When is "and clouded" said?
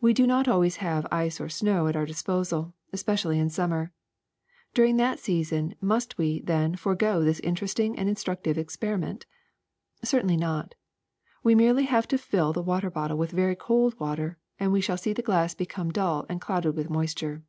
16.30-16.74